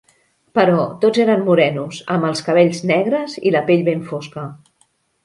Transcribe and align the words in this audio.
Però 0.59 0.77
tots 1.01 1.19
eren 1.25 1.43
morenos, 1.49 1.99
amb 2.15 2.27
els 2.29 2.41
cabells 2.47 2.81
negres 2.93 3.37
i 3.51 3.53
la 3.57 3.63
pell 3.69 3.85
ben 3.91 4.03
fosca. 4.09 4.47